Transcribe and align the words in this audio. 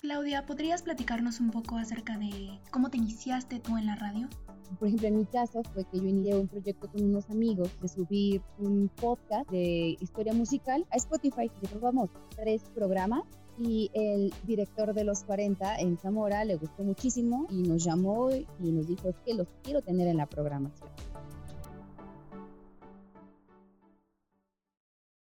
Claudia, 0.00 0.46
¿podrías 0.46 0.82
platicarnos 0.82 1.40
un 1.40 1.50
poco 1.50 1.76
acerca 1.76 2.16
de 2.16 2.58
cómo 2.70 2.88
te 2.88 2.96
iniciaste 2.96 3.60
tú 3.60 3.76
en 3.76 3.84
la 3.84 3.96
radio? 3.96 4.30
Por 4.78 4.88
ejemplo, 4.88 5.08
en 5.08 5.16
mi 5.18 5.26
caso 5.26 5.62
fue 5.74 5.84
que 5.84 5.98
yo 5.98 6.06
inicié 6.06 6.34
un 6.36 6.48
proyecto 6.48 6.90
con 6.90 7.02
unos 7.02 7.28
amigos 7.28 7.68
de 7.82 7.88
subir 7.88 8.42
un 8.58 8.88
podcast 8.88 9.50
de 9.50 9.98
historia 10.00 10.32
musical 10.32 10.86
a 10.90 10.96
Spotify. 10.96 11.50
Llevamos 11.70 12.08
tres 12.34 12.62
programas 12.74 13.24
y 13.58 13.90
el 13.92 14.32
director 14.44 14.94
de 14.94 15.04
los 15.04 15.22
40 15.24 15.80
en 15.80 15.98
Zamora 15.98 16.46
le 16.46 16.56
gustó 16.56 16.82
muchísimo 16.82 17.46
y 17.50 17.60
nos 17.62 17.84
llamó 17.84 18.30
y 18.30 18.72
nos 18.72 18.86
dijo 18.86 19.10
es 19.10 19.16
que 19.26 19.34
los 19.34 19.48
quiero 19.62 19.82
tener 19.82 20.08
en 20.08 20.16
la 20.16 20.24
programación. 20.24 20.88